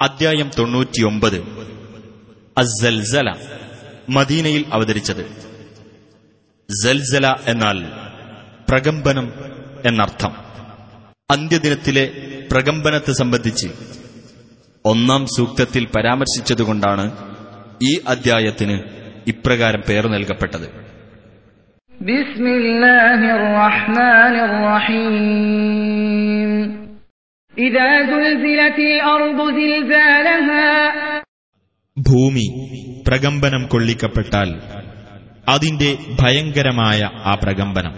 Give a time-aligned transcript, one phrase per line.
[0.00, 1.36] അദ്ധ്യായം തൊണ്ണൂറ്റിയൊമ്പത്.
[2.58, 3.34] അസൽസല
[4.08, 5.26] മദീനയിൽ അവതരിച്ചത്.
[6.84, 7.84] സൽസല എന്നാൽ
[8.68, 9.32] പ്രകമ്പനം
[9.86, 10.32] എന്നർത്ഥം.
[11.30, 12.10] അന്ത്യദിനത്തിലെ
[12.52, 13.68] പ്രകമ്പനത്തെ സംബന്ധിച്ച്
[14.84, 17.34] ഒന്നാം സൂക്തത്തിൽ പരാമർശിച്ചതുകൊണ്ടാണ്
[17.82, 18.80] ഈ അദ്ധ്യായത്തിന്
[19.26, 20.70] ഇപ്രകാരം പേർ നൽകപ്പെട്ടത്.
[22.00, 26.39] ബിസ്മില്ലാഹിർ റഹ്മാനിർ റഹീം.
[31.96, 32.46] ഭൂമി
[33.08, 34.50] പ്രകമ്പനം കൊള്ളിക്കപ്പെട്ടാൽ
[35.48, 37.94] അതിന്റെ ഭയങ്കരമായ ആ പ്രകമ്പനം.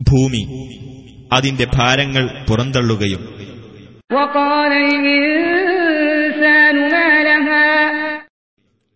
[0.00, 0.42] ഭൂമി
[1.32, 3.22] അതിന്റെ ഭാരങ്ങൾ പുറന്തള്ളുകയും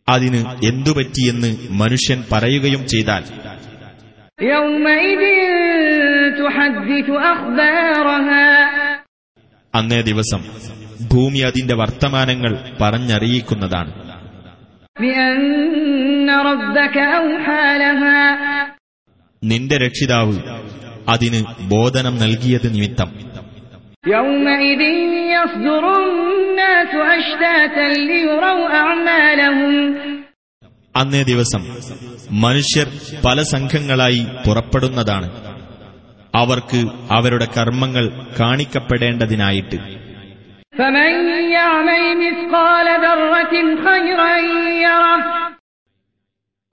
[0.09, 3.25] അതിന് എന്തുപറ്റിയെന്ന് മനുഷ്യൻ പറയുകയും ചെയ്താൽ
[9.75, 10.45] അന്നേ ദിവസം
[11.13, 13.93] ഭൂമി അതിന്റെ വർത്തമാനങ്ങൾ പറഞ്ഞറിയിക്കുന്നതാണ്.
[19.45, 20.39] നിന്റെ രക്ഷിതാവ്
[21.09, 23.31] അതിന് ബോധനം നൽകിയത് നിമിത്തം.
[27.03, 28.11] അഷ്താതൻ
[30.97, 31.77] അന്നേ ദിവസം
[32.31, 32.87] മനുഷ്യർ
[33.25, 35.31] പല സംഘങ്ങളായി പുറപ്പെടുന്നതാണ്.
[36.35, 39.77] അവർക്ക് അവരുടെ കർമ്മങ്ങൾ കാണിക്കപ്പെടേണ്ടതിനായിട്ട്.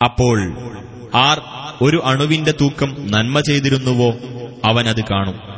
[0.04, 0.54] അപ്പോൾ
[1.16, 1.42] ആർ
[1.82, 4.12] ഒരു അണുവിന്റെ തൂക്കം നന്മ ചെയ്തിരുന്നുവോ
[4.66, 5.58] അവനത് കാണും.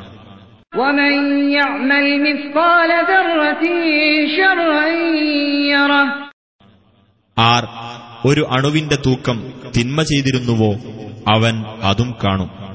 [7.37, 7.78] ആർ
[8.25, 9.43] ഒരു അണുവിന്റെ തൂക്കം
[9.77, 10.73] തിന്മ ചെയ്തിരുന്നുവോ
[11.35, 12.68] അവൻ അതും കാണും.